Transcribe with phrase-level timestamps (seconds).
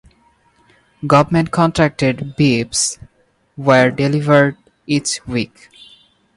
[1.05, 2.97] Government-contracted beeves
[3.55, 5.69] were delivered each week.